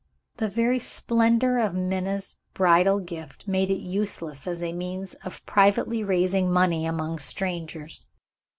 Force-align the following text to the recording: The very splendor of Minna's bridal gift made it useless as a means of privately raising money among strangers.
The 0.37 0.49
very 0.49 0.79
splendor 0.79 1.59
of 1.59 1.75
Minna's 1.75 2.37
bridal 2.55 2.97
gift 3.01 3.47
made 3.47 3.69
it 3.69 3.81
useless 3.83 4.47
as 4.47 4.63
a 4.63 4.73
means 4.73 5.13
of 5.23 5.45
privately 5.45 6.03
raising 6.03 6.51
money 6.51 6.87
among 6.87 7.19
strangers. 7.19 8.07